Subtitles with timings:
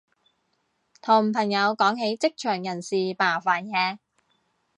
[0.99, 3.99] 同朋友講起職場人事麻煩嘢